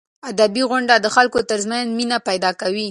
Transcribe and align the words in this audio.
ادبي 0.29 0.63
غونډې 0.69 0.95
د 1.01 1.07
خلکو 1.15 1.39
ترمنځ 1.49 1.85
مینه 1.97 2.17
پیدا 2.27 2.51
کوي. 2.61 2.79